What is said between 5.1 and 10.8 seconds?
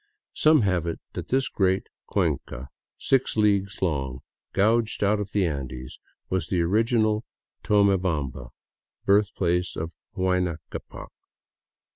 of the Andes, was the original Tonie bamba, birthplace of Huayna